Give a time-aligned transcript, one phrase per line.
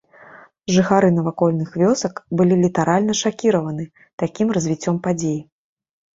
[0.77, 3.83] Жыхары навакольных вёсак былі літаральна шакіраваны
[4.25, 5.39] такім развіццём падзей.